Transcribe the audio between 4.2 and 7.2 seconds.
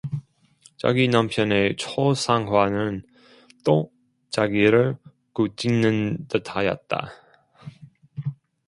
자기를 꾸짖는 듯하였다.